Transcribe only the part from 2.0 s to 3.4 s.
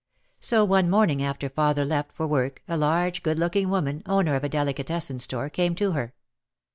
for work a large good